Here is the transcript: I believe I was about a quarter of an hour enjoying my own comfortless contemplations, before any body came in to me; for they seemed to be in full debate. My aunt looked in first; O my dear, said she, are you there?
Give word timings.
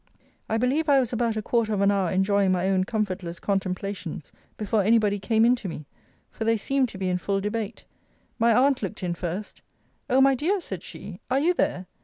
I 0.49 0.57
believe 0.57 0.89
I 0.89 0.99
was 0.99 1.13
about 1.13 1.37
a 1.37 1.43
quarter 1.43 1.73
of 1.73 1.81
an 1.81 1.91
hour 1.91 2.09
enjoying 2.09 2.51
my 2.51 2.67
own 2.69 2.85
comfortless 2.85 3.39
contemplations, 3.39 4.31
before 4.57 4.81
any 4.81 4.97
body 4.97 5.19
came 5.19 5.45
in 5.45 5.55
to 5.57 5.67
me; 5.69 5.85
for 6.31 6.43
they 6.43 6.57
seemed 6.57 6.89
to 6.89 6.97
be 6.97 7.07
in 7.07 7.19
full 7.19 7.39
debate. 7.39 7.85
My 8.39 8.51
aunt 8.51 8.81
looked 8.81 9.03
in 9.03 9.13
first; 9.13 9.61
O 10.09 10.19
my 10.19 10.33
dear, 10.33 10.59
said 10.59 10.81
she, 10.81 11.19
are 11.29 11.39
you 11.39 11.53
there? 11.53 11.85